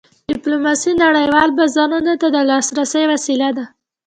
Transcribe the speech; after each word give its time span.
ډیپلوماسي 0.29 0.91
نړیوال 1.03 1.49
بازار 1.57 1.91
ته 2.21 2.27
د 2.35 2.37
لاسرسي 2.49 3.03
وسیله 3.11 3.49
ده. 3.57 3.65